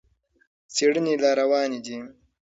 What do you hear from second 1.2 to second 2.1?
لا روانې دي.